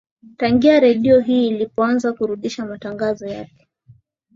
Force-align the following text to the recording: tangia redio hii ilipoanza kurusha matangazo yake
tangia 0.37 0.79
redio 0.79 1.19
hii 1.19 1.47
ilipoanza 1.47 2.13
kurusha 2.13 2.65
matangazo 2.65 3.27
yake 3.27 3.67